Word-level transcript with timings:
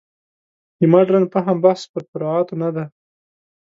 د 0.77 0.79
مډرن 0.91 1.23
فهم 1.33 1.57
بحث 1.65 1.81
پر 1.91 2.03
فروعاتو 2.09 2.53
نه 2.61 2.69
دی. 2.75 2.85